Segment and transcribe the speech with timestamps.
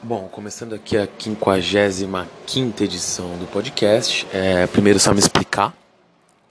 [0.00, 4.28] Bom, começando aqui a 55 edição do podcast.
[4.32, 5.76] É, primeiro, só me explicar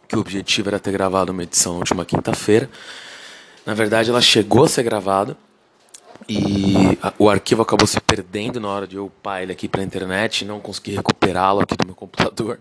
[0.06, 2.70] que o objetivo era ter gravado uma edição na última quinta-feira.
[3.66, 5.38] Na verdade, ela chegou a ser gravada
[6.28, 9.80] e a, o arquivo acabou se perdendo na hora de eu upar ele aqui para
[9.80, 10.44] a internet.
[10.44, 12.60] Não consegui recuperá-lo aqui do meu computador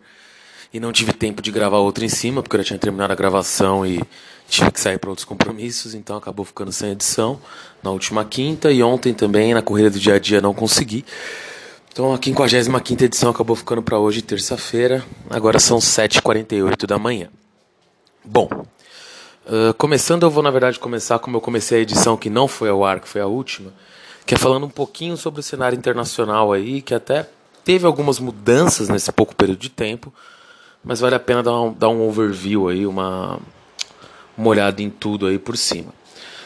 [0.72, 3.16] e não tive tempo de gravar outro em cima, porque eu já tinha terminado a
[3.16, 4.00] gravação e
[4.48, 7.40] tive que sair para outros compromissos, então acabou ficando sem edição
[7.82, 11.04] na última quinta e ontem também na corrida do dia a dia não consegui.
[11.92, 15.04] Então a 55 edição acabou ficando para hoje, terça-feira.
[15.30, 17.28] Agora são 7h48 da manhã.
[18.24, 18.48] Bom,
[19.46, 22.68] uh, começando, eu vou na verdade começar como eu comecei a edição que não foi
[22.68, 23.72] ao ar, que foi a última,
[24.26, 27.28] que é falando um pouquinho sobre o cenário internacional aí, que até
[27.64, 30.12] teve algumas mudanças nesse pouco período de tempo
[30.86, 33.40] mas vale a pena dar um, dar um overview aí, uma,
[34.36, 35.94] uma olhada em tudo aí por cima.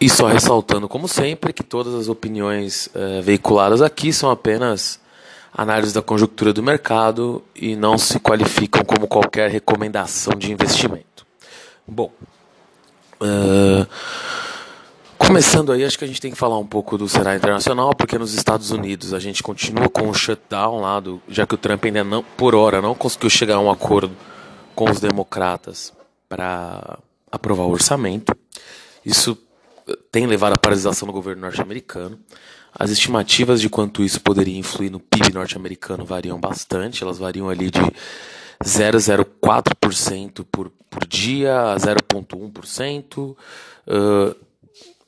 [0.00, 4.98] e só ressaltando, como sempre, que todas as opiniões é, veiculadas aqui são apenas
[5.52, 11.26] análise da conjuntura do mercado e não se qualificam como qualquer recomendação de investimento.
[11.86, 12.12] Bom,
[13.20, 13.86] uh,
[15.18, 18.16] começando aí, acho que a gente tem que falar um pouco do cenário internacional, porque
[18.18, 21.84] nos Estados Unidos a gente continua com o shutdown lá, do, já que o Trump
[21.84, 24.16] ainda não, por hora, não conseguiu chegar a um acordo
[24.74, 25.92] com os democratas
[26.28, 26.98] para
[27.30, 28.34] aprovar o orçamento.
[29.04, 29.36] Isso
[30.10, 32.18] tem levado à paralisação do governo norte-americano.
[32.74, 37.70] As estimativas de quanto isso poderia influir no PIB norte-americano variam bastante, elas variam ali
[37.70, 37.80] de
[38.62, 43.18] 0,04% por, por dia a 0,1%.
[43.18, 44.36] Uh,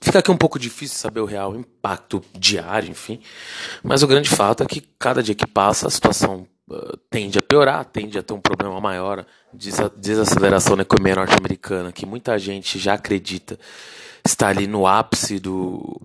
[0.00, 3.20] fica aqui um pouco difícil saber o real impacto diário, enfim.
[3.82, 7.42] Mas o grande fato é que cada dia que passa a situação uh, tende a
[7.42, 12.78] piorar, tende a ter um problema maior de desaceleração na economia norte-americana, que muita gente
[12.78, 13.58] já acredita
[14.24, 16.00] está ali no ápice do,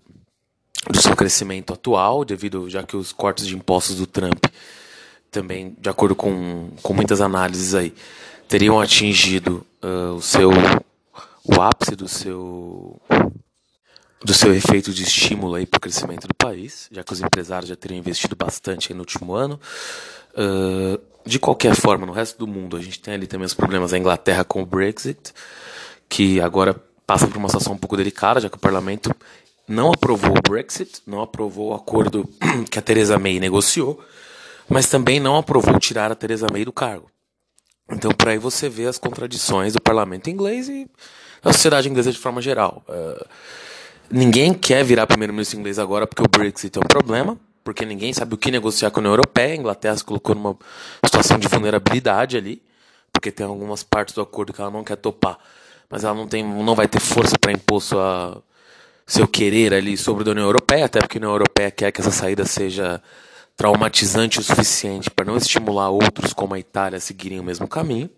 [0.90, 4.46] do seu crescimento atual, devido já que os cortes de impostos do Trump
[5.32, 7.94] também, de acordo com, com muitas análises aí,
[8.48, 10.50] teriam atingido uh, o seu
[11.44, 13.00] o ápice do seu
[14.24, 17.70] do seu efeito de estímulo aí para o crescimento do país, já que os empresários
[17.70, 19.60] já teriam investido bastante no último ano.
[20.34, 23.92] Uh, de qualquer forma, no resto do mundo, a gente tem ali também os problemas
[23.92, 25.34] da Inglaterra com o Brexit,
[26.10, 29.16] que agora passa por uma situação um pouco delicada, já que o parlamento
[29.68, 32.28] não aprovou o Brexit, não aprovou o acordo
[32.72, 34.02] que a Theresa May negociou,
[34.70, 37.10] mas também não aprovou tirar a Theresa May do cargo.
[37.90, 40.90] Então, por aí você vê as contradições do parlamento inglês e
[41.42, 42.84] da sociedade inglesa de forma geral.
[42.88, 43.26] Uh,
[44.10, 48.34] ninguém quer virar primeiro-ministro inglês agora porque o Brexit é um problema, porque ninguém sabe
[48.34, 49.54] o que negociar com a União Europeia.
[49.54, 50.58] A Inglaterra se colocou numa
[51.04, 52.62] situação de vulnerabilidade ali,
[53.12, 55.38] porque tem algumas partes do acordo que ela não quer topar
[55.90, 58.44] mas ela não, tem, não vai ter força para impor sua,
[59.08, 62.12] seu querer ali sobre a União Europeia, até porque a União Europeia quer que essa
[62.12, 63.02] saída seja
[63.56, 68.10] traumatizante o suficiente para não estimular outros como a Itália a seguirem o mesmo caminho.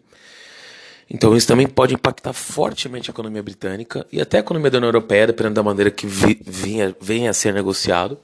[1.09, 4.89] Então isso também pode impactar fortemente a economia britânica e até a economia da União
[4.89, 8.19] Europeia, dependendo da maneira que venha a ser negociado.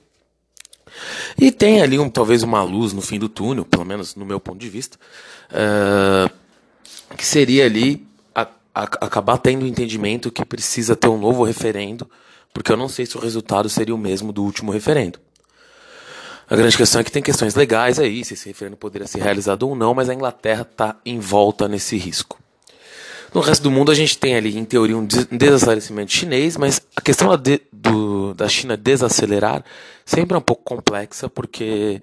[1.38, 4.40] E tem ali um, talvez uma luz no fim do túnel, pelo menos no meu
[4.40, 4.98] ponto de vista,
[5.52, 6.30] uh,
[7.16, 8.48] que seria ali a,
[8.84, 12.10] acabar tendo o entendimento que precisa ter um novo referendo,
[12.56, 15.20] porque eu não sei se o resultado seria o mesmo do último referendo.
[16.50, 19.68] A grande questão é que tem questões legais aí, se esse referendo poderia ser realizado
[19.68, 22.40] ou não, mas a Inglaterra está em volta nesse risco.
[23.34, 27.02] No resto do mundo a gente tem ali, em teoria, um desaceleramento chinês, mas a
[27.02, 29.62] questão da, de, do, da China desacelerar
[30.06, 32.02] sempre é um pouco complexa, porque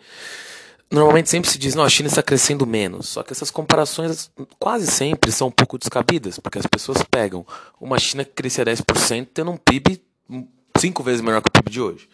[0.90, 3.08] normalmente sempre se diz, não, a China está crescendo menos.
[3.08, 7.46] Só que essas comparações quase sempre são um pouco descabidas, porque as pessoas pegam
[7.80, 10.11] uma China que crescia 10% tendo um PIB
[10.78, 12.08] cinco vezes menor que o PIB de hoje.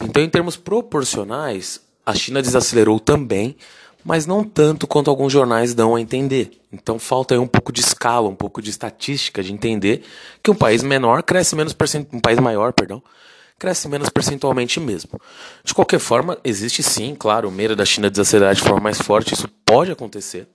[0.00, 3.56] Então, em termos proporcionais, a China desacelerou também,
[4.04, 6.50] mas não tanto quanto alguns jornais dão a entender.
[6.72, 10.02] Então, falta aí um pouco de escala, um pouco de estatística de entender
[10.42, 11.74] que um país menor cresce menos
[12.12, 13.02] um país maior, perdão,
[13.58, 15.18] cresce menos percentualmente mesmo.
[15.62, 19.32] De qualquer forma, existe sim, claro, o medo da China desacelerar de forma mais forte,
[19.32, 20.46] isso pode acontecer.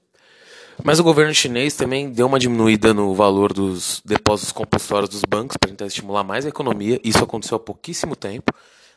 [0.84, 5.58] Mas o governo chinês também deu uma diminuída no valor dos depósitos compulsórios dos bancos
[5.58, 7.00] para tentar estimular mais a economia.
[7.04, 8.54] Isso aconteceu há pouquíssimo tempo.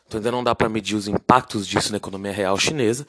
[0.07, 3.05] Então ainda não dá para medir os impactos disso na economia real chinesa.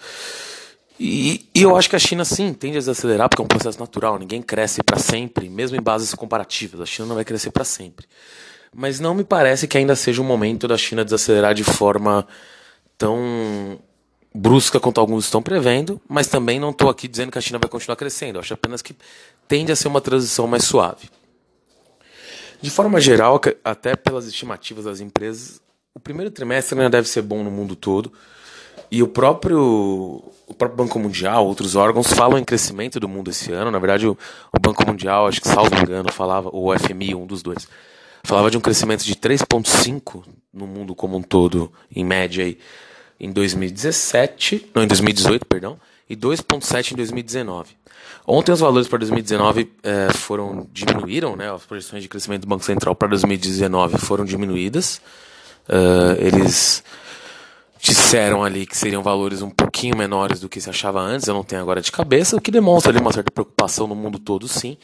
[0.99, 3.79] E, e, eu acho que a China sim tende a desacelerar, porque é um processo
[3.79, 4.19] natural.
[4.19, 6.81] Ninguém cresce para sempre, mesmo em bases comparativas.
[6.81, 8.06] A China não vai crescer para sempre.
[8.75, 12.26] mas não me parece que ainda seja o momento da China desacelerar de forma
[12.99, 13.79] tão
[14.34, 17.69] brusca quanto alguns estão prevendo, mas também não estou aqui dizendo que a China vai
[17.69, 18.36] continuar crescendo.
[18.36, 18.96] Eu acho apenas que
[19.46, 21.08] tende a ser uma transição mais suave.
[22.60, 25.60] De forma geral, até pelas estimativas das empresas,
[25.94, 28.12] o primeiro trimestre ainda deve ser bom no mundo todo.
[28.90, 33.52] E o próprio, o próprio Banco Mundial, outros órgãos, falam em crescimento do mundo esse
[33.52, 33.70] ano.
[33.70, 34.16] Na verdade, o,
[34.52, 37.69] o Banco Mundial, acho que salvo engano, falava, ou o FMI, um dos dois,
[38.25, 42.58] falava de um crescimento de 3,5% no mundo como um todo, em média, aí,
[43.19, 45.78] em 2017, não, em 2018, perdão,
[46.08, 47.76] e 2,7% em 2019.
[48.26, 51.52] Ontem os valores para 2019 eh, foram diminuíram, né?
[51.52, 55.00] As projeções de crescimento do Banco Central para 2019 foram diminuídas.
[55.69, 56.82] Uh, eles
[57.81, 61.44] disseram ali que seriam valores um pouquinho menores do que se achava antes, eu não
[61.44, 64.78] tenho agora de cabeça, o que demonstra ali uma certa preocupação no mundo todo, sim.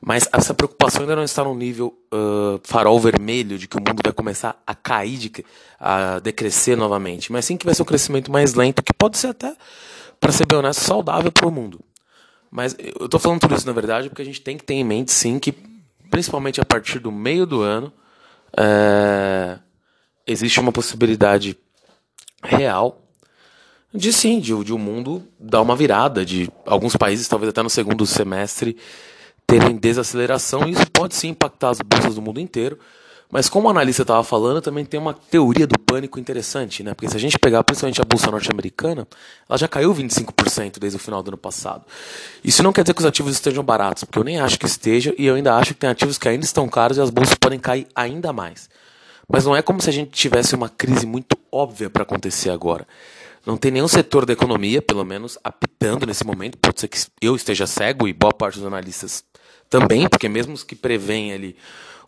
[0.00, 4.00] Mas essa preocupação ainda não está no nível uh, farol vermelho de que o mundo
[4.04, 5.44] vai começar a cair, de,
[5.80, 9.28] a decrescer novamente, mas sim que vai ser um crescimento mais lento, que pode ser
[9.28, 9.56] até,
[10.20, 11.80] para ser bem honesto, saudável para o mundo.
[12.50, 14.84] Mas eu estou falando tudo isso, na verdade, porque a gente tem que ter em
[14.84, 15.52] mente, sim, que
[16.10, 17.92] principalmente a partir do meio do ano,
[18.56, 19.58] é,
[20.26, 21.56] existe uma possibilidade
[22.42, 23.02] real
[23.92, 27.70] de sim, de, de o mundo dar uma virada, de alguns países, talvez até no
[27.70, 28.76] segundo semestre,
[29.46, 32.78] terem desaceleração, e isso pode sim impactar as bolsas do mundo inteiro.
[33.30, 36.94] Mas como o analista estava falando, também tem uma teoria do pânico interessante, né?
[36.94, 39.06] Porque se a gente pegar principalmente a bolsa norte-americana,
[39.48, 41.84] ela já caiu 25% desde o final do ano passado.
[42.44, 45.12] Isso não quer dizer que os ativos estejam baratos, porque eu nem acho que esteja,
[45.18, 47.58] e eu ainda acho que tem ativos que ainda estão caros e as bolsas podem
[47.58, 48.70] cair ainda mais.
[49.28, 52.86] Mas não é como se a gente tivesse uma crise muito óbvia para acontecer agora.
[53.46, 56.58] Não tem nenhum setor da economia, pelo menos, apitando nesse momento.
[56.58, 59.24] Pode ser que eu esteja cego e boa parte dos analistas
[59.70, 61.56] também, porque mesmo os que preveem ali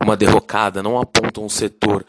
[0.01, 2.05] uma derrocada não apontam um setor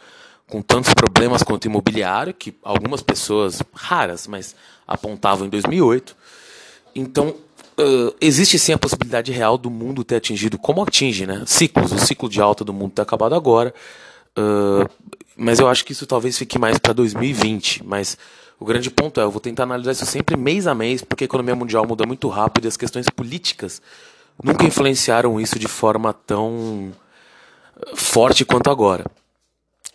[0.48, 4.56] com tantos problemas quanto o imobiliário, que algumas pessoas, raras, mas
[4.88, 6.16] apontavam em 2008.
[6.96, 11.44] Então, uh, existe sim a possibilidade real do mundo ter atingido, como atinge, né?
[11.46, 11.92] Ciclos.
[11.92, 13.74] O ciclo de alta do mundo está acabado agora.
[14.36, 14.90] Uh,
[15.38, 17.86] mas eu acho que isso talvez fique mais para 2020.
[17.86, 18.18] Mas
[18.60, 21.26] o grande ponto é, eu vou tentar analisar isso sempre mês a mês, porque a
[21.26, 23.82] economia mundial muda muito rápido e as questões políticas
[24.44, 26.92] nunca influenciaram isso de forma tão
[27.96, 29.06] forte quanto agora.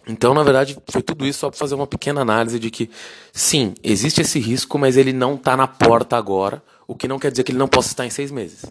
[0.06, 2.90] Então, na verdade, foi tudo isso só para fazer uma pequena análise de que,
[3.32, 7.30] sim, existe esse risco, mas ele não está na porta agora, o que não quer
[7.30, 8.66] dizer que ele não possa estar em seis meses.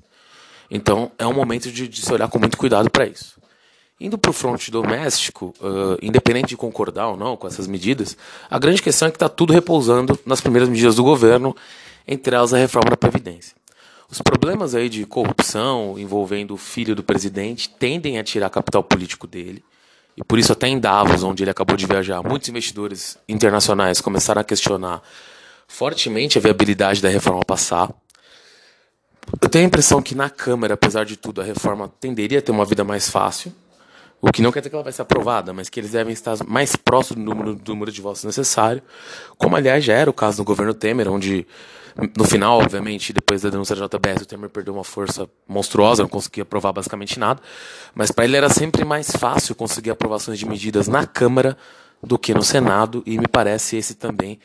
[0.69, 3.39] Então, é um momento de, de se olhar com muito cuidado para isso.
[4.03, 8.17] Indo para o fronte doméstico, uh, independente de concordar ou não com essas medidas,
[8.49, 11.55] a grande questão é que está tudo repousando nas primeiras medidas do governo,
[12.05, 13.55] entre elas a reforma da Previdência.
[14.11, 19.25] Os problemas aí de corrupção envolvendo o filho do presidente tendem a tirar capital político
[19.25, 19.63] dele.
[20.17, 24.41] E por isso, até em Davos, onde ele acabou de viajar, muitos investidores internacionais começaram
[24.41, 25.01] a questionar
[25.65, 27.89] fortemente a viabilidade da reforma passar.
[29.41, 32.51] Eu tenho a impressão que na Câmara, apesar de tudo, a reforma tenderia a ter
[32.51, 33.62] uma vida mais fácil.
[34.25, 36.37] O que não quer dizer que ela vai ser aprovada, mas que eles devem estar
[36.47, 38.81] mais próximos do número, do número de votos necessário,
[39.37, 41.45] como aliás já era o caso do governo Temer, onde
[42.17, 46.09] no final, obviamente, depois da denúncia da JBS, o Temer perdeu uma força monstruosa, não
[46.09, 47.41] conseguia aprovar basicamente nada,
[47.93, 51.57] mas para ele era sempre mais fácil conseguir aprovações de medidas na Câmara
[52.01, 54.39] do que no Senado, e me parece esse também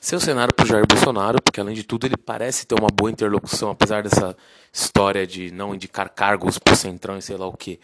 [0.00, 2.88] ser o cenário para o Jair Bolsonaro, porque além de tudo ele parece ter uma
[2.88, 4.34] boa interlocução, apesar dessa
[4.72, 7.78] história de não indicar cargos para o Centrão e sei lá o que.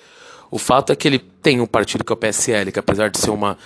[0.50, 3.18] O fato é que ele tem um partido que é o PSL, que apesar de
[3.18, 3.58] ser uma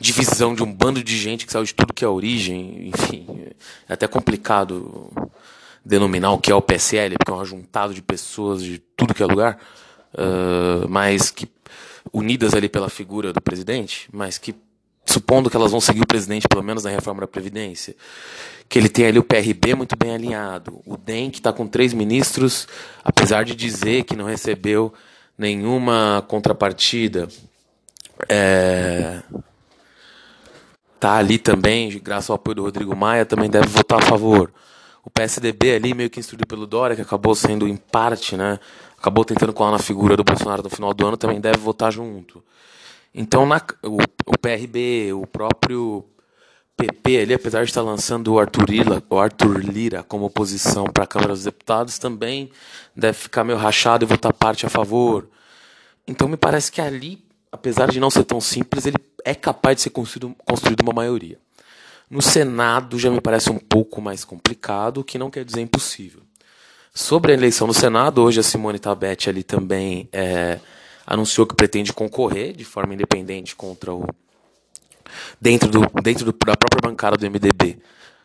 [0.00, 3.26] divisão de um bando de gente que saiu de tudo que é origem, enfim,
[3.88, 5.10] é até complicado
[5.84, 9.22] denominar o que é o PSL, porque é um ajuntado de pessoas de tudo que
[9.22, 9.58] é lugar,
[10.14, 11.48] uh, mas que
[12.12, 14.54] unidas ali pela figura do presidente, mas que
[15.10, 17.94] supondo que elas vão seguir o presidente, pelo menos na reforma da Previdência,
[18.68, 21.94] que ele tem ali o PRB muito bem alinhado, o DEM que está com três
[21.94, 22.68] ministros,
[23.02, 24.92] apesar de dizer que não recebeu
[25.36, 27.28] nenhuma contrapartida,
[28.28, 29.22] é,
[30.98, 34.52] tá ali também, graças ao apoio do Rodrigo Maia, também deve votar a favor.
[35.04, 38.58] O PSDB ali, meio que instruído pelo Dória, que acabou sendo em parte, né,
[38.98, 42.42] acabou tentando colar na figura do Bolsonaro no final do ano, também deve votar junto.
[43.14, 46.04] Então, na, o, o PRB, o próprio
[46.78, 51.02] PP ali, apesar de estar lançando o Arthur Lira, o Arthur Lira como oposição para
[51.02, 52.50] a Câmara dos Deputados, também
[52.94, 55.28] deve ficar meio rachado e votar parte a favor.
[56.06, 59.82] Então me parece que ali, apesar de não ser tão simples, ele é capaz de
[59.82, 61.38] ser construído, construído uma maioria.
[62.08, 66.22] No Senado já me parece um pouco mais complicado, o que não quer dizer impossível.
[66.94, 70.60] Sobre a eleição no Senado, hoje a Simone Tabet ali também é,
[71.08, 74.06] anunciou que pretende concorrer de forma independente contra o
[75.40, 77.78] dentro, do, dentro do, da própria bancada do MDB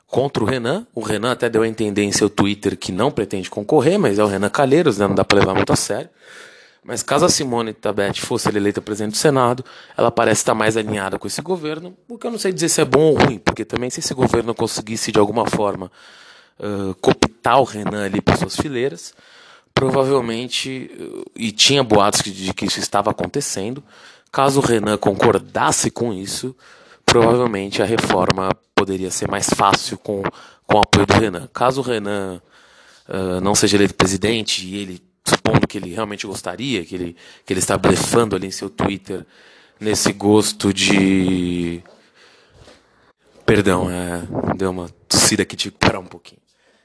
[0.05, 0.85] contra o Renan.
[0.93, 4.23] O Renan até deu a entender em seu Twitter que não pretende concorrer, mas é
[4.23, 5.07] o Renan Calheiros, né?
[5.07, 6.09] não dá para levar muito a sério.
[6.83, 9.63] Mas caso a Simone Tabet fosse eleita presidente do Senado,
[9.95, 12.81] ela parece estar mais alinhada com esse governo, o que eu não sei dizer se
[12.81, 15.89] é bom ou ruim, porque também se esse governo conseguisse de alguma forma
[16.59, 19.13] uh, cooptar o Renan ali para suas fileiras,
[19.83, 20.89] provavelmente,
[21.35, 23.83] e tinha boatos de que isso estava acontecendo,
[24.31, 26.55] caso o Renan concordasse com isso,
[27.05, 30.23] provavelmente a reforma poderia ser mais fácil com,
[30.65, 31.49] com o apoio do Renan.
[31.53, 32.41] Caso o Renan
[33.09, 37.51] uh, não seja eleito presidente e ele supondo que ele realmente gostaria, que ele, que
[37.51, 39.25] ele está blefando ali em seu Twitter
[39.81, 41.83] nesse gosto de.
[43.45, 44.21] Perdão, é,
[44.55, 46.42] deu uma tossida que tive que parar um pouquinho.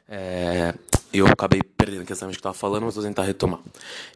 [0.08, 0.74] É,
[1.12, 3.60] eu acabei perdendo questão que estava falando, mas vou tentar retomar.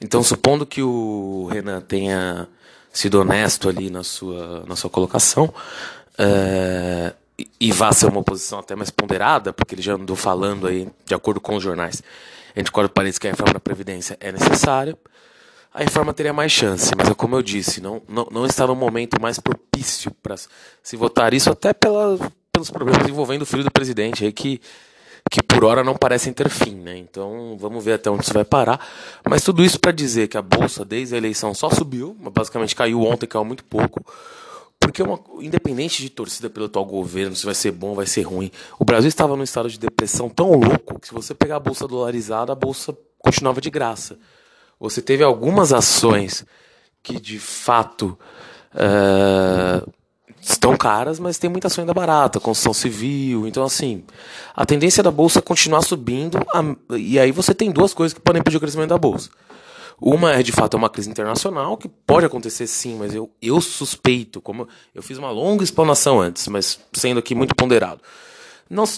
[0.01, 2.49] Então, supondo que o Renan tenha
[2.93, 5.53] sido honesto ali na sua, na sua colocação,
[6.19, 7.15] é,
[7.59, 11.15] e vá ser uma oposição até mais ponderada, porque ele já andou falando aí, de
[11.15, 12.03] acordo com os jornais,
[12.55, 14.97] entre quatro paredes que a reforma da Previdência é necessária,
[15.73, 16.91] a reforma teria mais chance.
[16.97, 20.37] Mas, como eu disse, não, não, não está no momento mais propício para
[20.83, 22.19] se votar isso, até pela,
[22.53, 24.61] pelos problemas envolvendo o filho do presidente, aí que,
[25.31, 26.75] que por hora não parecem ter fim.
[26.75, 26.99] Né?
[26.99, 28.85] Então, vamos ver até onde isso vai parar.
[29.29, 33.03] Mas tudo isso para dizer que a Bolsa, desde a eleição, só subiu, basicamente caiu
[33.03, 34.05] ontem, caiu muito pouco.
[34.79, 38.51] Porque, uma, independente de torcida pelo atual governo, se vai ser bom, vai ser ruim,
[38.81, 41.87] o Brasil estava num estado de depressão tão louco que se você pegar a bolsa
[41.87, 44.19] dolarizada, a bolsa continuava de graça.
[44.81, 46.45] Você teve algumas ações
[47.01, 48.19] que de fato
[48.75, 49.93] uh,
[50.43, 53.47] estão caras, mas tem muita ação ainda barata, construção civil.
[53.47, 54.03] Então, assim,
[54.55, 56.39] a tendência da bolsa é continuar subindo,
[56.99, 59.31] e aí você tem duas coisas que podem impedir o crescimento da bolsa.
[60.01, 64.41] Uma é de fato uma crise internacional, que pode acontecer sim, mas eu, eu suspeito,
[64.41, 68.01] como eu fiz uma longa explanação antes, mas sendo aqui muito ponderado.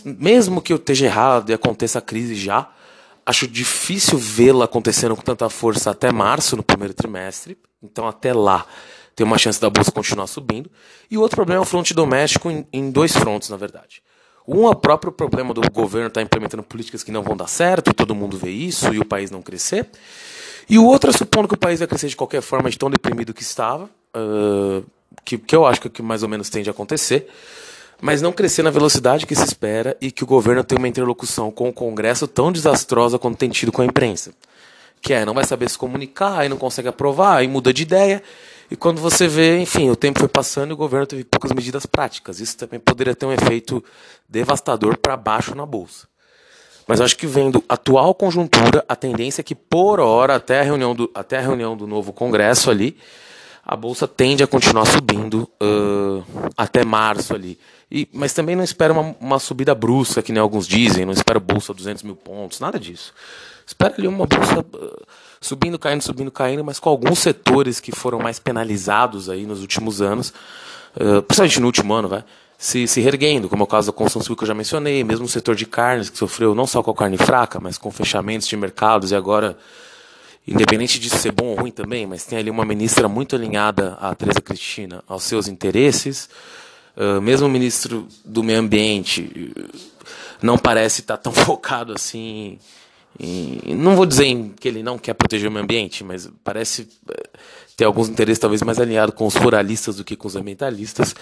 [0.05, 2.71] Mesmo que eu esteja errado e aconteça a crise já,
[3.27, 7.59] acho difícil vê-la acontecendo com tanta força até março, no primeiro trimestre.
[7.83, 8.65] Então, até lá,
[9.14, 10.71] tem uma chance da bolsa continuar subindo.
[11.11, 14.02] E o outro problema é o fronte doméstico em, em dois frontes, na verdade.
[14.47, 17.49] Um é o próprio problema do governo estar tá implementando políticas que não vão dar
[17.49, 19.88] certo, todo mundo vê isso, e o país não crescer.
[20.68, 22.90] E o outro é supondo que o país vai crescer de qualquer forma, de tão
[22.90, 24.85] deprimido que estava, uh,
[25.25, 27.26] que, que eu acho que, que mais ou menos tende a acontecer,
[28.00, 31.50] mas não crescer na velocidade que se espera e que o governo tenha uma interlocução
[31.50, 34.33] com o Congresso tão desastrosa quanto tem tido com a imprensa.
[35.00, 38.23] Que é, não vai saber se comunicar, aí não consegue aprovar, aí muda de ideia.
[38.71, 41.87] E quando você vê, enfim, o tempo foi passando e o governo teve poucas medidas
[41.87, 42.40] práticas.
[42.40, 43.85] Isso também poderia ter um efeito
[44.28, 46.09] devastador para baixo na bolsa.
[46.87, 50.94] Mas acho que vendo atual conjuntura, a tendência é que por hora, até a reunião
[50.94, 52.97] do, até a reunião do novo Congresso ali,
[53.64, 56.23] a bolsa tende a continuar subindo uh,
[56.56, 57.59] até março ali.
[57.90, 61.40] E, mas também não espero uma, uma, subida brusca, que nem alguns dizem, não espero
[61.40, 63.14] bolsa 200 mil pontos, nada disso.
[63.66, 65.06] Espero ali uma bolsa uh,
[65.40, 70.02] subindo, caindo, subindo, caindo, mas com alguns setores que foram mais penalizados aí nos últimos
[70.02, 70.33] anos,
[70.97, 72.25] uh, principalmente no último ano, vai
[72.64, 75.26] se, se reerguendo, como é o caso da construção civil que eu já mencionei, mesmo
[75.26, 78.49] o setor de carnes, que sofreu não só com a carne fraca, mas com fechamentos
[78.49, 79.56] de mercados e agora,
[80.47, 84.14] independente disso ser bom ou ruim também, mas tem ali uma ministra muito alinhada, a
[84.14, 86.28] Teresa Cristina, aos seus interesses.
[86.97, 89.52] Uh, mesmo o ministro do Meio Ambiente
[90.40, 92.59] não parece estar tão focado assim.
[93.18, 97.38] Em, não vou dizer que ele não quer proteger o meio ambiente, mas parece eh,
[97.76, 101.14] ter alguns interesses talvez mais alinhados com os ruralistas do que com os ambientalistas.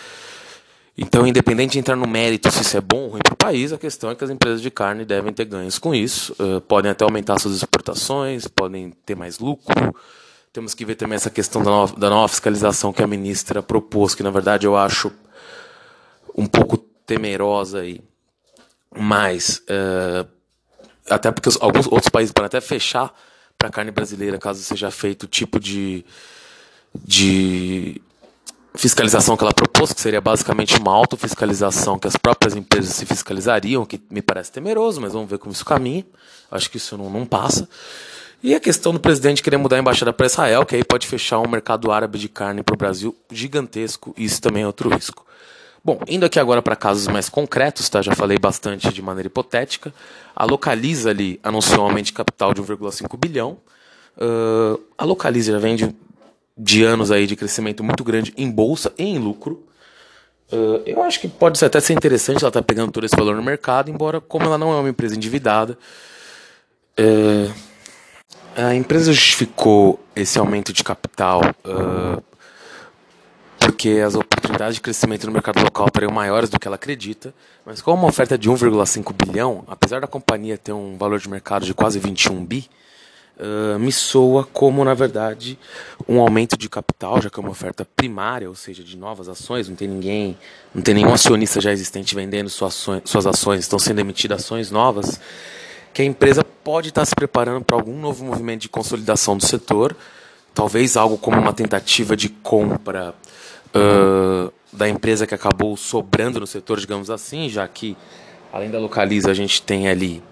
[0.96, 3.72] Então, independente de entrar no mérito se isso é bom ou ruim para o país,
[3.72, 6.90] a questão é que as empresas de carne devem ter ganhos com isso, uh, podem
[6.90, 9.94] até aumentar suas exportações, podem ter mais lucro.
[10.52, 14.14] Temos que ver também essa questão da nova, da nova fiscalização que a ministra propôs,
[14.14, 15.10] que na verdade eu acho
[16.36, 18.02] um pouco temerosa aí.
[18.94, 20.28] Mas, uh,
[21.08, 23.12] até porque alguns outros países podem até fechar
[23.58, 26.04] para carne brasileira, caso seja feito o tipo de,
[27.04, 28.00] de
[28.74, 33.84] fiscalização que ela propôs, que seria basicamente uma autofiscalização que as próprias empresas se fiscalizariam,
[33.84, 36.04] que me parece temeroso, mas vamos ver como isso caminha.
[36.50, 37.68] Acho que isso não, não passa.
[38.42, 41.38] E a questão do presidente querer mudar a embaixada para Israel, que aí pode fechar
[41.38, 45.24] um mercado árabe de carne para o Brasil gigantesco, e isso também é outro risco.
[45.84, 48.00] Bom, indo aqui agora para casos mais concretos, tá?
[48.00, 49.92] já falei bastante de maneira hipotética.
[50.34, 53.58] A Localiza ali anunciou um aumento de capital de 1,5 bilhão.
[54.16, 55.92] Uh, a Localiza já vende
[56.56, 59.66] de anos aí de crescimento muito grande em bolsa e em lucro.
[60.52, 63.34] Uh, eu acho que pode até ser interessante ela estar tá pegando todo esse valor
[63.34, 65.76] no mercado, embora, como ela não é uma empresa endividada,
[67.00, 67.52] uh,
[68.54, 72.22] A empresa justificou esse aumento de capital uh,
[73.64, 77.32] porque as oportunidades de crescimento no mercado local estariam maiores do que ela acredita,
[77.64, 81.64] mas com uma oferta de 1,5 bilhão, apesar da companhia ter um valor de mercado
[81.64, 82.68] de quase 21 bi,
[83.38, 85.56] uh, me soa como, na verdade,
[86.08, 89.68] um aumento de capital, já que é uma oferta primária, ou seja, de novas ações,
[89.68, 90.36] não tem ninguém,
[90.74, 94.72] não tem nenhum acionista já existente vendendo suas ações, suas ações estão sendo emitidas ações
[94.72, 95.20] novas,
[95.94, 99.96] que a empresa pode estar se preparando para algum novo movimento de consolidação do setor,
[100.54, 103.14] talvez algo como uma tentativa de compra
[103.74, 107.96] uh, da empresa que acabou sobrando no setor, digamos assim, já que
[108.52, 110.22] além da Localiza a gente tem ali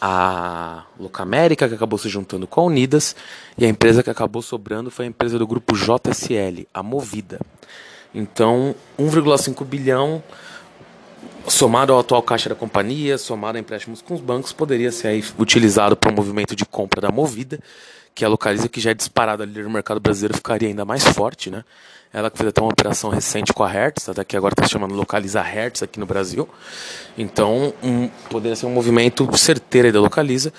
[0.00, 3.16] a Locamérica que acabou se juntando com a Unidas
[3.56, 7.40] e a empresa que acabou sobrando foi a empresa do grupo JSL, a Movida.
[8.14, 10.22] Então, 1,5 bilhão
[11.48, 15.96] somado ao atual caixa da companhia, somado a empréstimos com os bancos, poderia ser utilizado
[15.96, 17.58] para o movimento de compra da Movida,
[18.14, 21.04] que é a localiza que já é disparada ali no mercado brasileiro, ficaria ainda mais
[21.04, 21.64] forte, né?
[22.12, 24.94] Ela que fez até uma operação recente com a Hertz, até que agora está chamando
[24.94, 26.48] Localiza Hertz aqui no Brasil.
[27.18, 30.52] Então, um, poderia ser um movimento certeiro da Localiza.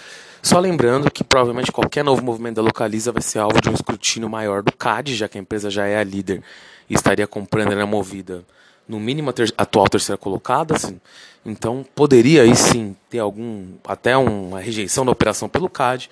[0.43, 4.29] Só lembrando que provavelmente qualquer novo movimento da Localiza vai ser alvo de um escrutínio
[4.29, 6.43] maior do CAD, já que a empresa já é a líder
[6.87, 8.45] e estaria comprando na movida
[8.89, 10.99] no mínimo a ter, atual terceira colocada, assim.
[11.45, 16.09] então poderia aí sim ter algum até uma rejeição da operação pelo CAD,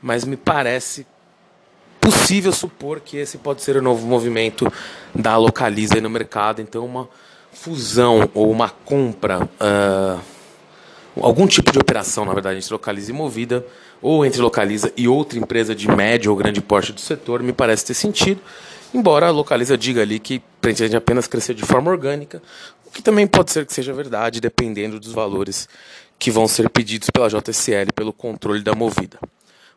[0.00, 1.06] mas me parece
[2.00, 4.72] possível supor que esse pode ser o novo movimento
[5.14, 7.06] da Localiza no mercado, então uma
[7.52, 10.20] fusão ou uma compra, uh,
[11.20, 13.66] algum tipo de operação, na verdade, entre Localiza e Movida,
[14.00, 17.84] ou entre Localiza e outra empresa de médio ou grande porte do setor, me parece
[17.84, 18.40] ter sentido.
[18.94, 22.42] Embora a Localiza diga ali que pretende apenas crescer de forma orgânica,
[22.86, 25.68] o que também pode ser que seja verdade, dependendo dos valores
[26.18, 29.18] que vão ser pedidos pela JSL pelo controle da movida.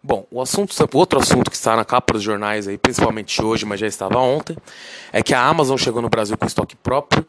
[0.01, 3.81] Bom, o assunto, outro assunto que está na capa dos jornais aí, principalmente hoje, mas
[3.81, 4.55] já estava ontem,
[5.11, 7.25] é que a Amazon chegou no Brasil com estoque próprio,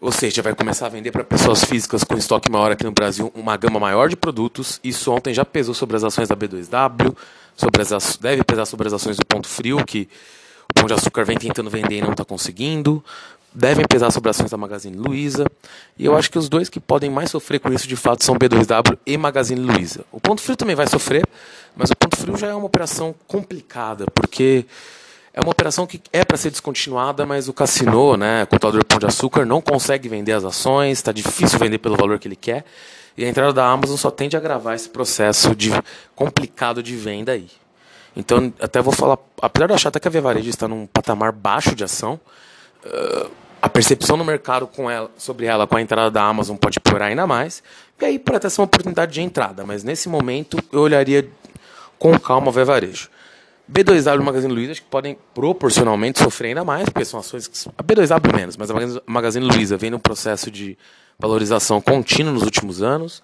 [0.00, 3.32] ou seja, vai começar a vender para pessoas físicas com estoque maior aqui no Brasil
[3.34, 4.80] uma gama maior de produtos.
[4.82, 7.16] Isso ontem já pesou sobre as ações da B2W,
[7.56, 10.08] sobre as, deve pesar sobre as ações do Ponto Frio, que
[10.76, 13.02] Pão de Açúcar vem tentando vender e não está conseguindo.
[13.52, 15.46] Devem pesar sobre ações da Magazine Luiza.
[15.98, 18.36] E eu acho que os dois que podem mais sofrer com isso de fato são
[18.36, 20.04] B2W e Magazine Luiza.
[20.12, 21.24] O Ponto Frio também vai sofrer,
[21.74, 24.66] mas o Ponto Frio já é uma operação complicada, porque
[25.32, 29.06] é uma operação que é para ser descontinuada, mas o Cassino, né, contador Pão de
[29.06, 32.64] Açúcar, não consegue vender as ações, está difícil vender pelo valor que ele quer.
[33.16, 35.70] E a entrada da Amazon só tende a agravar esse processo de
[36.14, 37.48] complicado de venda aí.
[38.16, 41.32] Então, até vou falar, apesar de achar até que a Via Varejo está num patamar
[41.32, 42.18] baixo de ação,
[42.84, 46.80] uh, a percepção no mercado com ela, sobre ela com a entrada da Amazon pode
[46.80, 47.62] piorar ainda mais.
[48.00, 51.28] E aí pode até ser uma oportunidade de entrada, mas nesse momento eu olharia
[51.98, 53.10] com calma a Via Varejo.
[53.70, 57.68] B2W e Magazine Luiza que podem proporcionalmente sofrer ainda mais, porque são ações que.
[57.76, 58.74] A B2W menos, mas a
[59.06, 60.78] Magazine Luiza vem num processo de
[61.18, 63.22] valorização contínua nos últimos anos.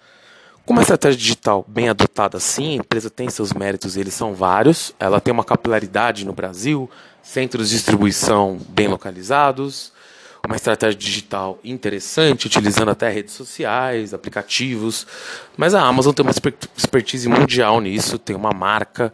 [0.64, 4.94] Com uma estratégia digital bem adotada assim, a empresa tem seus méritos, eles são vários.
[4.98, 6.88] Ela tem uma capilaridade no Brasil,
[7.20, 9.92] centros de distribuição bem localizados,
[10.46, 15.04] uma estratégia digital interessante, utilizando até redes sociais, aplicativos.
[15.56, 16.32] Mas a Amazon tem uma
[16.76, 19.12] expertise mundial nisso, tem uma marca.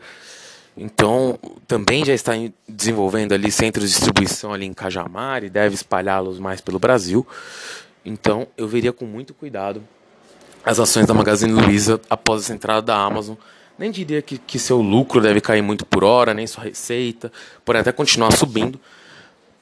[0.76, 2.32] Então, também já está
[2.68, 7.26] desenvolvendo ali centros de distribuição ali em Cajamar e deve espalhá-los mais pelo Brasil.
[8.04, 9.82] Então, eu veria com muito cuidado
[10.68, 13.36] as ações da Magazine Luiza após essa entrada da Amazon.
[13.78, 17.32] Nem diria que, que seu lucro deve cair muito por hora, nem sua receita,
[17.64, 18.78] porém até continuar subindo.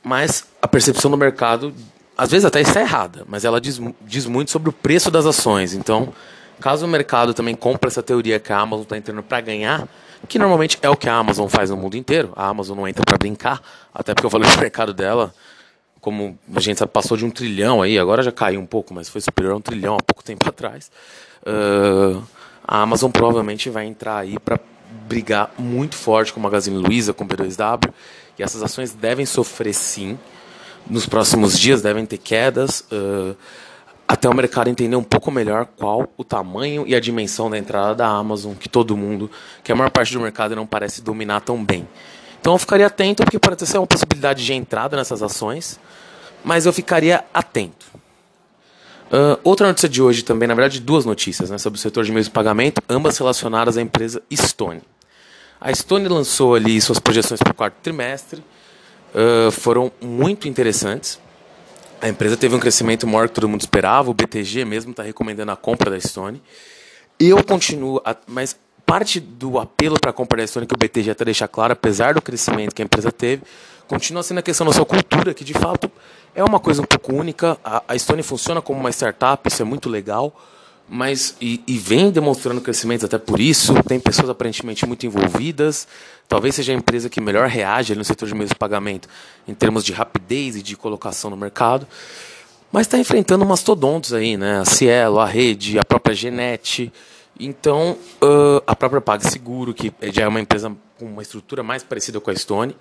[0.03, 1.73] Mas a percepção do mercado,
[2.19, 5.75] às vezes até está errada, mas ela diz, diz muito sobre o preço das ações.
[5.75, 6.13] Então,
[6.61, 9.87] caso o mercado também compre essa teoria que a Amazon está entrando para ganhar,
[10.29, 13.05] que normalmente é o que a Amazon faz no mundo inteiro, a Amazon não entra
[13.05, 13.63] para brincar,
[13.95, 15.33] até porque eu falei do mercado dela
[16.07, 19.21] como a gente passou de um trilhão aí, agora já caiu um pouco, mas foi
[19.21, 20.89] superior a um trilhão há pouco tempo atrás.
[21.43, 22.23] Uh,
[22.65, 24.61] a Amazon provavelmente vai entrar aí para
[25.09, 27.93] brigar muito forte com o Magazine Luiza, com o B2W,
[28.39, 30.17] e essas ações devem sofrer sim.
[30.89, 33.37] Nos próximos dias devem ter quedas, uh,
[34.07, 37.97] até o mercado entender um pouco melhor qual o tamanho e a dimensão da entrada
[37.97, 39.29] da Amazon, que todo mundo,
[39.65, 41.85] que a maior parte do mercado não parece dominar tão bem.
[42.41, 45.81] Então eu ficaria atento, porque pode ser uma possibilidade de entrada nessas ações,
[46.45, 47.87] mas eu ficaria atento.
[49.07, 52.11] Uh, outra notícia de hoje também, na verdade, duas notícias né, sobre o setor de
[52.11, 54.83] meios de pagamento, ambas relacionadas à empresa Stone.
[55.61, 58.43] A Stone lançou ali suas projeções para o quarto trimestre,
[59.15, 61.21] uh, foram muito interessantes.
[62.01, 65.53] A empresa teve um crescimento maior que todo mundo esperava, o BTG mesmo está recomendando
[65.53, 66.43] a compra da Stone.
[67.19, 71.49] Eu continuo, a, mas parte do apelo para a Stone que o BTG até deixa
[71.49, 73.43] claro, apesar do crescimento que a empresa teve,
[73.89, 75.91] continua sendo a questão da sua cultura, que de fato
[76.35, 77.59] é uma coisa um pouco única.
[77.65, 80.33] A, a Stone funciona como uma startup, isso é muito legal,
[80.89, 83.75] mas e, e, vem demonstrando crescimento até por isso.
[83.83, 85.89] Tem pessoas aparentemente muito envolvidas.
[86.29, 89.09] Talvez seja a empresa que melhor reage no setor de meios de pagamento
[89.49, 91.89] em termos de rapidez e de colocação no mercado.
[92.71, 94.61] Mas está enfrentando mastodontes aí, né?
[94.61, 96.93] A Cielo, a Rede, a própria Genet.
[97.39, 102.21] Então, uh, a própria PagSeguro, que já é uma empresa com uma estrutura mais parecida
[102.21, 102.77] com a Stone.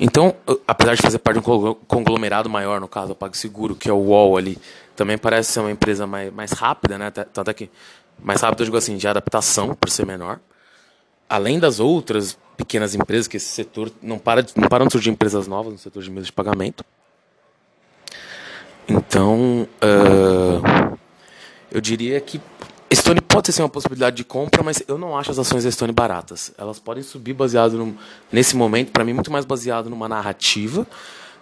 [0.00, 0.34] Então,
[0.66, 3.96] apesar de fazer parte de um conglomerado maior, no caso, a PagSeguro, que é o
[3.96, 4.58] UOL ali,
[4.94, 7.10] também parece ser uma empresa mais, mais rápida, né?
[7.10, 7.70] Tanto é que
[8.20, 10.40] mais rápida, eu digo assim, de adaptação, por ser menor.
[11.28, 15.46] Além das outras pequenas empresas, que esse setor não para não param de surgir empresas
[15.46, 16.84] novas no setor de meios de pagamento.
[18.88, 20.98] Então, uh,
[21.70, 22.40] eu diria que
[22.94, 25.92] Stone pode ser uma possibilidade de compra, mas eu não acho as ações da Stone
[25.92, 26.52] baratas.
[26.56, 27.96] Elas podem subir baseado no,
[28.32, 30.86] nesse momento, para mim, muito mais baseado numa narrativa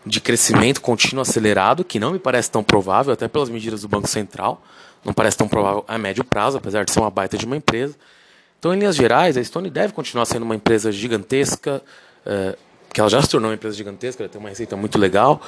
[0.04, 4.08] de crescimento contínuo acelerado, que não me parece tão provável, até pelas medidas do Banco
[4.08, 4.62] Central,
[5.04, 7.96] não parece tão provável a médio prazo, apesar de ser uma baita de uma empresa.
[8.58, 11.82] Então, em linhas gerais, a Stone deve continuar sendo uma empresa gigantesca,
[12.24, 12.56] é,
[12.92, 15.40] que ela já se tornou uma empresa gigantesca, ela tem uma receita muito legal.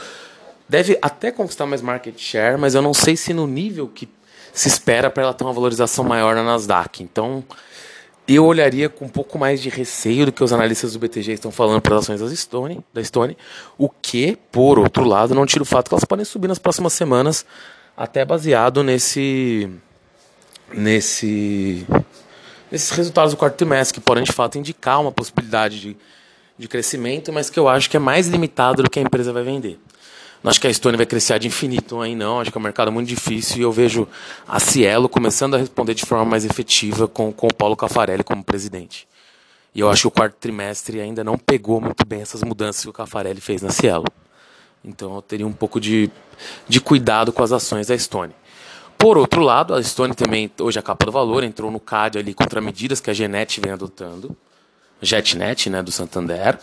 [0.68, 4.06] Deve até conquistar mais market share, mas eu não sei se no nível que
[4.58, 7.00] se espera para ela ter uma valorização maior na Nasdaq.
[7.00, 7.44] Então,
[8.26, 11.52] eu olharia com um pouco mais de receio do que os analistas do BTG estão
[11.52, 13.38] falando para as ações da Stone, da Stone,
[13.78, 16.92] o que, por outro lado, não tira o fato que elas podem subir nas próximas
[16.92, 17.46] semanas,
[17.96, 19.70] até baseado nesse
[20.74, 21.86] nesse
[22.68, 25.96] nesses resultados do quarto trimestre, que podem de fato indicar uma possibilidade de,
[26.58, 29.44] de crescimento, mas que eu acho que é mais limitado do que a empresa vai
[29.44, 29.78] vender.
[30.42, 32.40] Não acho que a Stone vai crescer de infinito aí, não.
[32.40, 34.06] Acho que é um mercado muito difícil e eu vejo
[34.46, 38.44] a Cielo começando a responder de forma mais efetiva com, com o Paulo Cafarelli como
[38.44, 39.08] presidente.
[39.74, 42.88] E eu acho que o quarto trimestre ainda não pegou muito bem essas mudanças que
[42.88, 44.04] o Cafarelli fez na Cielo.
[44.84, 46.10] Então eu teria um pouco de,
[46.68, 48.32] de cuidado com as ações da Stone.
[48.96, 52.34] Por outro lado, a Stone também, hoje a capa do valor, entrou no CAD ali
[52.34, 54.36] contra medidas que a Genet vem adotando.
[55.00, 56.58] JetNet, né, do Santander.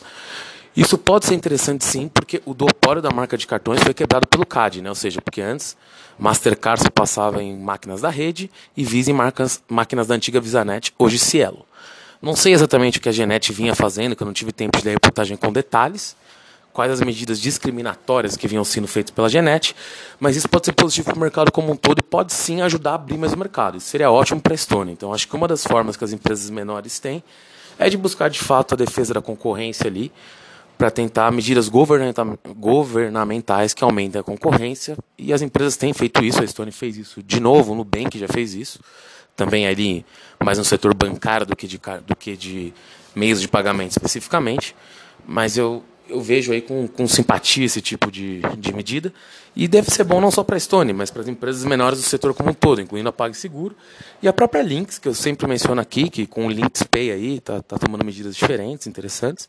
[0.76, 4.46] Isso pode ser interessante sim, porque o duopólio da marca de cartões foi quebrado pelo
[4.46, 4.90] CAD, né?
[4.90, 5.78] ou seja, porque antes
[6.20, 10.94] Mastercard se passava em máquinas da rede e Visa em marcas, máquinas da antiga VisaNet,
[10.98, 11.66] hoje Cielo.
[12.22, 14.84] Não sei exatamente o que a Genet vinha fazendo, que eu não tive tempo de
[14.84, 16.16] ler a reportagem com detalhes,
[16.74, 19.76] quais as medidas discriminatórias que vinham sendo feitas pela Genet,
[20.20, 22.92] mas isso pode ser positivo para o mercado como um todo e pode sim ajudar
[22.92, 23.78] a abrir mais o mercado.
[23.78, 24.92] Isso seria ótimo para a Estônia.
[24.92, 27.24] Então, acho que uma das formas que as empresas menores têm
[27.78, 30.12] é de buscar de fato a defesa da concorrência ali,
[30.78, 34.98] para tentar medidas governamentais que aumentem a concorrência.
[35.18, 38.28] E as empresas têm feito isso, a Stone fez isso de novo, o Nubank já
[38.28, 38.80] fez isso,
[39.36, 40.06] também ali
[40.44, 42.74] mais no setor bancário do que de, do que de
[43.16, 44.76] meios de pagamento especificamente.
[45.28, 49.14] Mas eu, eu vejo aí com, com simpatia esse tipo de, de medida.
[49.56, 52.06] E deve ser bom não só para a Stone, mas para as empresas menores do
[52.06, 53.76] setor como um todo, incluindo a PagSeguro
[54.22, 57.38] e a própria Lynx, que eu sempre menciono aqui, que com o Lynx Pay aí
[57.38, 59.48] está tá tomando medidas diferentes, interessantes.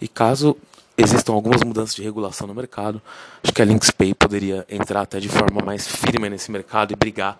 [0.00, 0.56] E caso
[0.96, 3.00] existam algumas mudanças de regulação no mercado,
[3.42, 7.38] acho que a LinksPay poderia entrar até de forma mais firme nesse mercado e brigar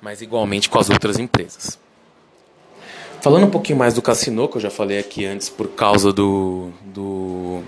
[0.00, 1.78] mais igualmente com as outras empresas.
[3.20, 6.70] Falando um pouquinho mais do Cassino, que eu já falei aqui antes por causa do,
[6.84, 7.62] do,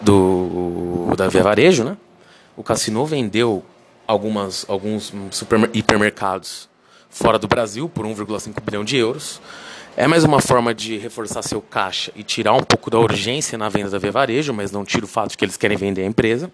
[0.00, 1.96] do da Via Varejo, né?
[2.56, 3.64] O Cassino vendeu
[4.06, 6.68] algumas, alguns super, hipermercados
[7.10, 9.40] fora do Brasil por 1,5 bilhão de euros.
[9.96, 13.68] É mais uma forma de reforçar seu caixa e tirar um pouco da urgência na
[13.68, 16.06] venda da Via Varejo, mas não tira o fato de que eles querem vender a
[16.06, 16.50] empresa.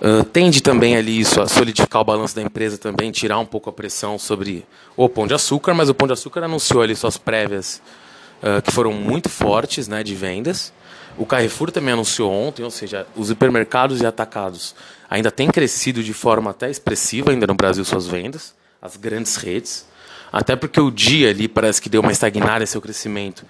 [0.00, 3.68] Uh, tende também ali isso a solidificar o balanço da empresa também, tirar um pouco
[3.68, 4.64] a pressão sobre
[4.96, 7.82] o Pão de Açúcar, mas o Pão de Açúcar anunciou ali suas prévias
[8.40, 10.72] uh, que foram muito fortes né, de vendas.
[11.16, 14.72] O Carrefour também anunciou ontem, ou seja, os hipermercados e atacados
[15.10, 19.84] ainda têm crescido de forma até expressiva ainda no Brasil suas vendas, as grandes redes.
[20.32, 23.44] Até porque o dia ali parece que deu uma estagnada em seu crescimento.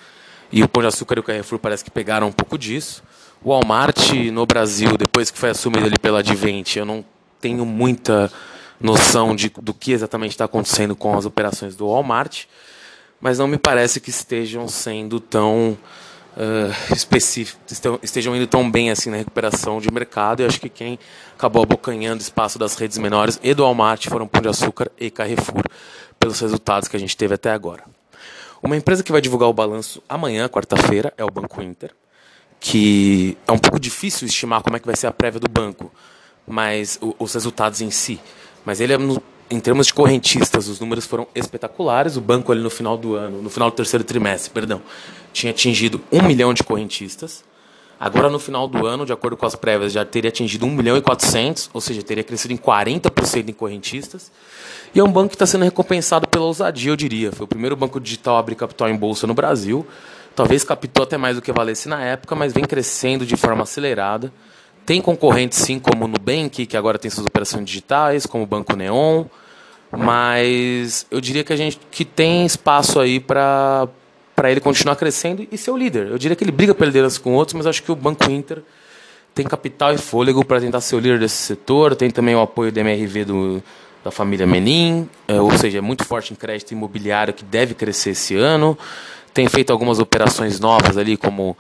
[0.51, 3.03] E o Pão de Açúcar e o Carrefour parece que pegaram um pouco disso.
[3.43, 7.05] O Walmart no Brasil, depois que foi assumido ali pela Advent, eu não
[7.41, 8.31] tenho muita
[8.81, 12.45] noção de, do que exatamente está acontecendo com as operações do Walmart,
[13.21, 15.77] mas não me parece que estejam sendo tão
[16.37, 20.43] uh, específicos, estejam indo tão bem assim na recuperação de mercado.
[20.43, 20.99] E acho que quem
[21.37, 25.65] acabou abocanhando espaço das redes menores e do Walmart foram Pão de Açúcar e Carrefour
[26.19, 27.83] pelos resultados que a gente teve até agora.
[28.63, 31.93] Uma empresa que vai divulgar o balanço amanhã, quarta-feira, é o Banco Inter,
[32.61, 35.91] que é um pouco difícil estimar como é que vai ser a prévia do banco,
[36.47, 38.21] mas os resultados em si.
[38.65, 38.93] Mas ele
[39.51, 42.17] em termos de correntistas, os números foram espetaculares.
[42.17, 44.83] O banco ali no final do ano, no final do terceiro trimestre, perdão,
[45.33, 47.45] tinha atingido um milhão de correntistas.
[48.01, 50.97] Agora, no final do ano, de acordo com as prévias, já teria atingido 1 milhão
[50.97, 54.31] e 400, ou seja, teria crescido em 40% em correntistas.
[54.95, 57.33] E é um banco que está sendo recompensado pela ousadia, eu diria.
[57.33, 59.85] Foi o primeiro banco digital a abrir capital em bolsa no Brasil.
[60.39, 64.33] Talvez captou até mais do que valesse na época, mas vem crescendo de forma acelerada.
[64.87, 68.77] Tem concorrentes, sim, como o Nubank, que agora tem suas operações digitais, como o Banco
[68.77, 69.25] Neon.
[69.91, 73.89] Mas eu diria que a gente que tem espaço aí para
[74.37, 76.07] para ele continuar crescendo e ser o líder.
[76.07, 78.63] Eu diria que ele briga pela liderança com outros, mas acho que o Banco Inter
[79.35, 81.97] tem capital e fôlego para tentar ser o líder desse setor.
[81.97, 83.63] Tem também o apoio da MRV do,
[84.05, 88.11] da família Menin, é, ou seja, é muito forte em crédito imobiliário que deve crescer
[88.11, 88.79] esse ano.
[89.39, 91.57] Tem feito algumas operações novas ali, como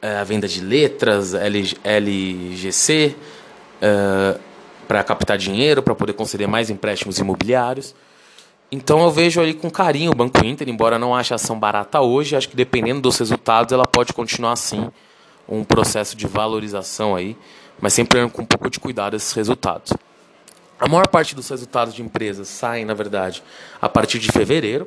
[0.00, 3.16] é, a venda de letras, L, LGC,
[3.82, 4.38] é,
[4.86, 7.96] para captar dinheiro, para poder conceder mais empréstimos imobiliários.
[8.70, 12.00] Então eu vejo ali com carinho o Banco Inter, embora não ache a ação barata
[12.00, 14.88] hoje, acho que dependendo dos resultados ela pode continuar assim,
[15.48, 17.36] um processo de valorização aí,
[17.80, 19.92] mas sempre com um pouco de cuidado esses resultados.
[20.78, 23.42] A maior parte dos resultados de empresas saem, na verdade,
[23.82, 24.86] a partir de fevereiro,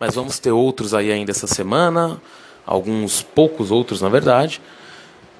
[0.00, 2.20] mas vamos ter outros aí ainda essa semana,
[2.64, 4.62] alguns poucos outros, na verdade.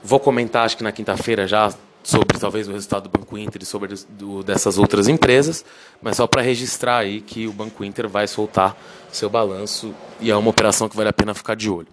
[0.04, 3.66] Vou comentar, acho que na quinta-feira já sobre talvez o resultado do Banco Inter e
[3.66, 5.64] sobre do, dessas outras empresas,
[6.00, 8.76] mas só para registrar aí que o Banco Inter vai soltar
[9.10, 11.88] seu balanço e é uma operação que vale a pena ficar de olho.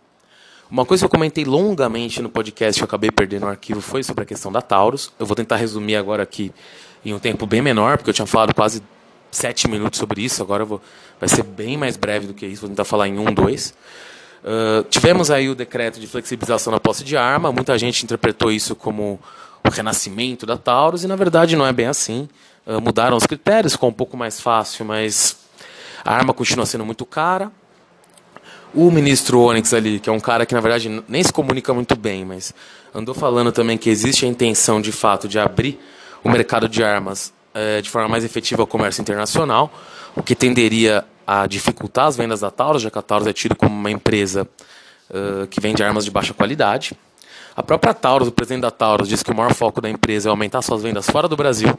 [0.69, 4.03] Uma coisa que eu comentei longamente no podcast que eu acabei perdendo no arquivo foi
[4.03, 5.13] sobre a questão da Taurus.
[5.17, 6.51] Eu vou tentar resumir agora aqui
[7.05, 8.83] em um tempo bem menor, porque eu tinha falado quase
[9.37, 10.81] sete minutos sobre isso, agora vou,
[11.19, 13.73] vai ser bem mais breve do que isso, vou tentar falar em um, dois.
[14.43, 18.75] Uh, tivemos aí o decreto de flexibilização da posse de arma, muita gente interpretou isso
[18.75, 19.19] como
[19.63, 22.27] o renascimento da Taurus, e na verdade não é bem assim.
[22.65, 25.37] Uh, mudaram os critérios, ficou um pouco mais fácil, mas
[26.03, 27.51] a arma continua sendo muito cara.
[28.73, 31.95] O ministro Onyx ali, que é um cara que na verdade nem se comunica muito
[31.95, 32.53] bem, mas
[32.93, 35.79] andou falando também que existe a intenção de fato de abrir
[36.23, 39.71] o mercado de armas uh, de forma mais efetiva ao comércio internacional,
[40.15, 43.53] o que tenderia a dificultar as vendas da Taurus, já que a Taurus é tida
[43.55, 44.47] como uma empresa
[45.09, 46.97] uh, que vende armas de baixa qualidade.
[47.55, 50.31] A própria Taurus, o presidente da Taurus, disse que o maior foco da empresa é
[50.31, 51.77] aumentar suas vendas fora do Brasil,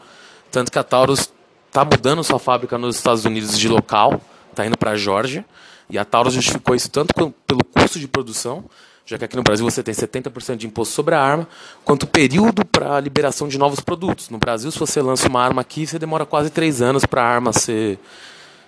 [0.51, 1.33] tanto que a Taurus
[1.69, 5.45] está mudando sua fábrica nos Estados Unidos de local, está indo para a Geórgia,
[5.89, 7.15] e a Taurus justificou isso tanto
[7.47, 8.65] pelo custo de produção,
[9.09, 11.49] já que aqui no Brasil você tem 70% de imposto sobre a arma,
[11.83, 14.29] quanto o período para a liberação de novos produtos.
[14.29, 17.27] No Brasil, se você lança uma arma aqui, você demora quase três anos para a
[17.27, 17.99] arma ser,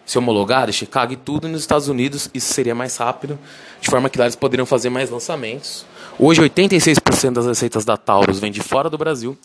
[0.06, 3.38] ser homologada, Chicago e tudo, e nos Estados Unidos isso seria mais rápido,
[3.82, 5.84] de forma que lá eles poderiam fazer mais lançamentos.
[6.18, 9.36] Hoje, 86% das receitas da Taurus vem de fora do Brasil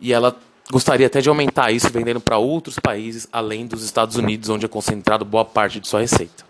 [0.00, 0.36] e ela
[0.70, 4.68] gostaria até de aumentar isso vendendo para outros países além dos Estados Unidos, onde é
[4.68, 6.46] concentrado boa parte de sua receita.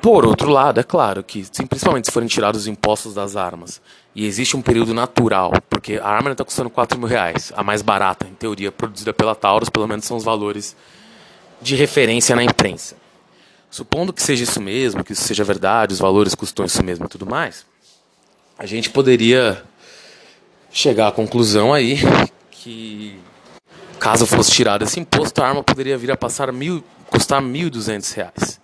[0.00, 3.82] Por outro lado, é claro que, principalmente se forem tirados os impostos das armas,
[4.14, 7.82] e existe um período natural, porque a arma está custando 4 mil reais, a mais
[7.82, 10.74] barata, em teoria, produzida pela Taurus, pelo menos são os valores
[11.60, 12.96] de referência na imprensa.
[13.70, 17.08] Supondo que seja isso mesmo, que isso seja verdade, os valores custam isso mesmo e
[17.08, 17.66] tudo mais,
[18.58, 19.62] a gente poderia
[20.72, 21.98] chegar à conclusão aí
[22.50, 23.18] que
[23.98, 28.58] caso fosse tirado esse imposto, a arma poderia vir a passar mil, custar R$ 1.200,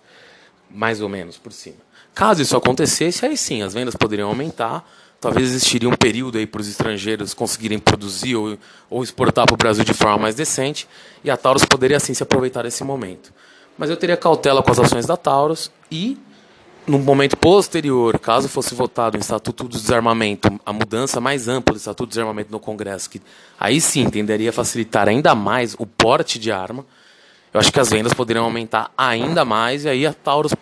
[0.69, 1.77] mais ou menos por cima.
[2.13, 4.87] Caso isso acontecesse, aí sim, as vendas poderiam aumentar,
[5.21, 8.57] talvez existiria um período aí para os estrangeiros conseguirem produzir ou,
[8.89, 10.87] ou exportar para o Brasil de forma mais decente,
[11.23, 13.31] e a Taurus poderia assim se aproveitar desse momento.
[13.77, 16.17] Mas eu teria cautela com as ações da Taurus e
[16.87, 21.77] no momento posterior, caso fosse votado o Estatuto do Desarmamento, a mudança mais ampla do
[21.77, 23.21] Estatuto do Desarmamento no Congresso, que
[23.59, 26.85] aí sim tenderia a facilitar ainda mais o porte de arma,
[27.57, 30.53] eu acho que as vendas poderiam aumentar ainda mais e aí a Taurus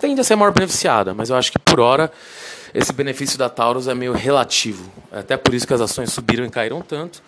[0.00, 2.10] tende a ser maior beneficiada, mas eu acho que por hora
[2.74, 4.90] esse benefício da Taurus é meio relativo.
[5.12, 7.22] É até por isso que as ações subiram e caíram tanto.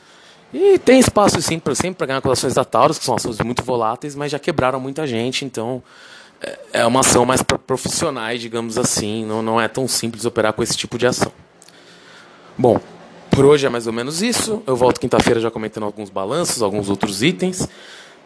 [0.52, 3.14] E tem espaço sim para sempre para ganhar com as ações da Taurus, que são
[3.14, 5.80] ações muito voláteis, mas já quebraram muita gente, então
[6.40, 9.24] é, é uma ação mais para profissionais, digamos assim.
[9.24, 11.30] Não, não é tão simples operar com esse tipo de ação.
[12.58, 12.80] Bom,
[13.30, 14.64] por hoje é mais ou menos isso.
[14.66, 17.68] Eu volto quinta-feira já comentando alguns balanços, alguns outros itens.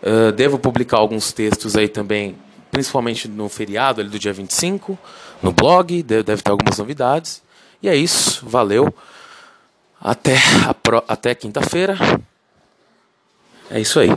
[0.02, 2.36] Uh, devo publicar alguns textos aí também,
[2.70, 4.98] principalmente no feriado ali do dia 25,
[5.42, 6.02] no blog.
[6.02, 7.42] Deve, deve ter algumas novidades.
[7.82, 8.46] E é isso.
[8.46, 8.94] Valeu.
[10.00, 10.36] Até,
[11.08, 11.96] até quinta-feira.
[13.70, 14.10] É isso aí.